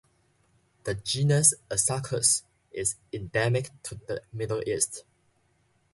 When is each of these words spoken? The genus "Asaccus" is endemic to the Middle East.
The 0.85 0.95
genus 0.95 1.53
"Asaccus" 1.69 2.41
is 2.71 2.95
endemic 3.13 3.69
to 3.83 3.93
the 4.07 4.23
Middle 4.33 4.63
East. 4.67 5.03